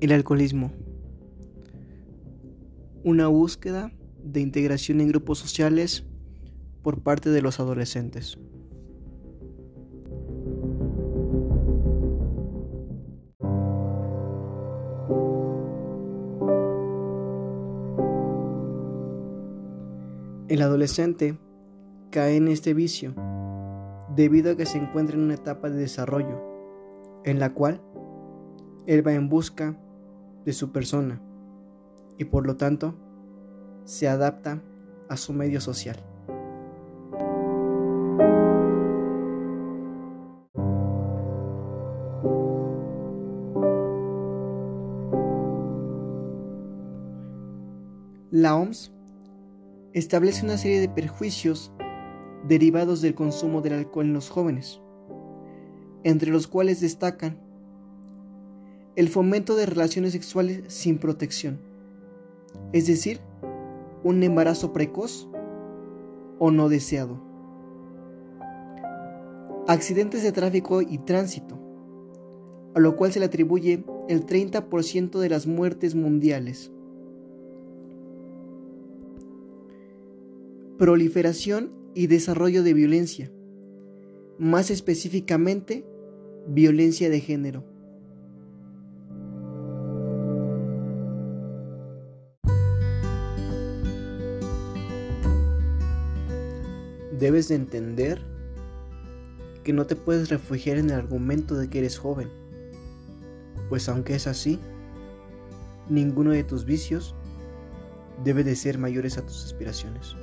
El 0.00 0.12
alcoholismo. 0.12 0.72
Una 3.04 3.26
búsqueda 3.28 3.92
de 4.24 4.40
integración 4.40 5.02
en 5.02 5.08
grupos 5.08 5.38
sociales 5.38 6.06
por 6.82 7.02
parte 7.02 7.28
de 7.28 7.42
los 7.42 7.60
adolescentes. 7.60 8.38
El 20.48 20.62
adolescente 20.62 21.38
cae 22.10 22.36
en 22.36 22.48
este 22.48 22.72
vicio 22.72 23.14
debido 24.16 24.52
a 24.52 24.56
que 24.56 24.64
se 24.64 24.78
encuentra 24.78 25.16
en 25.16 25.24
una 25.24 25.34
etapa 25.34 25.68
de 25.68 25.76
desarrollo 25.76 26.42
en 27.26 27.38
la 27.38 27.52
cual 27.52 27.82
él 28.86 29.06
va 29.06 29.12
en 29.12 29.28
busca 29.28 29.78
de 30.44 30.52
su 30.52 30.72
persona 30.72 31.20
y 32.18 32.24
por 32.24 32.46
lo 32.46 32.56
tanto 32.56 32.94
se 33.84 34.08
adapta 34.08 34.62
a 35.08 35.16
su 35.16 35.32
medio 35.32 35.60
social. 35.60 35.96
La 48.30 48.56
OMS 48.56 48.92
establece 49.92 50.44
una 50.44 50.56
serie 50.56 50.80
de 50.80 50.88
perjuicios 50.88 51.72
derivados 52.46 53.02
del 53.02 53.14
consumo 53.14 53.60
del 53.60 53.74
alcohol 53.74 54.06
en 54.06 54.12
los 54.12 54.30
jóvenes, 54.30 54.80
entre 56.04 56.30
los 56.30 56.46
cuales 56.46 56.80
destacan 56.80 57.49
el 58.96 59.08
fomento 59.08 59.56
de 59.56 59.66
relaciones 59.66 60.12
sexuales 60.12 60.62
sin 60.68 60.98
protección, 60.98 61.58
es 62.72 62.86
decir, 62.86 63.20
un 64.02 64.22
embarazo 64.22 64.72
precoz 64.72 65.28
o 66.38 66.50
no 66.50 66.68
deseado, 66.68 67.20
accidentes 69.68 70.22
de 70.22 70.32
tráfico 70.32 70.82
y 70.82 70.98
tránsito, 70.98 71.58
a 72.74 72.80
lo 72.80 72.96
cual 72.96 73.12
se 73.12 73.20
le 73.20 73.26
atribuye 73.26 73.84
el 74.08 74.26
30% 74.26 75.18
de 75.18 75.28
las 75.28 75.46
muertes 75.46 75.94
mundiales. 75.94 76.72
Proliferación 80.78 81.72
y 81.94 82.06
desarrollo 82.06 82.62
de 82.62 82.74
violencia, 82.74 83.30
más 84.38 84.70
específicamente 84.70 85.84
violencia 86.48 87.10
de 87.10 87.20
género. 87.20 87.69
Debes 97.20 97.48
de 97.48 97.54
entender 97.54 98.18
que 99.62 99.74
no 99.74 99.86
te 99.86 99.94
puedes 99.94 100.30
refugiar 100.30 100.78
en 100.78 100.86
el 100.86 100.96
argumento 100.96 101.54
de 101.54 101.68
que 101.68 101.80
eres 101.80 101.98
joven, 101.98 102.30
pues 103.68 103.90
aunque 103.90 104.14
es 104.14 104.26
así, 104.26 104.58
ninguno 105.90 106.30
de 106.30 106.44
tus 106.44 106.64
vicios 106.64 107.14
debe 108.24 108.42
de 108.42 108.56
ser 108.56 108.78
mayores 108.78 109.18
a 109.18 109.26
tus 109.26 109.44
aspiraciones. 109.44 110.16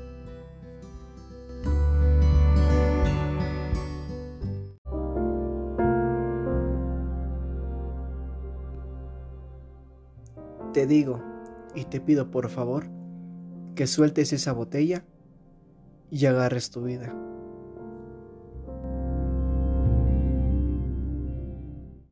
Te 10.74 10.88
digo 10.88 11.22
y 11.76 11.86
te 11.86 12.02
pido 12.02 12.32
por 12.32 12.50
favor 12.50 12.86
que 13.76 13.86
sueltes 13.86 14.34
esa 14.34 14.52
botella 14.52 15.06
y 16.12 16.26
agarres 16.26 16.70
tu 16.70 16.84
vida. 16.84 17.14